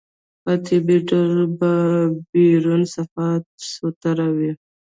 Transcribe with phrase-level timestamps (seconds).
[0.43, 1.73] په طبيعي ډول به
[2.31, 3.27] بيرون صفا
[3.73, 4.51] سوتره وي.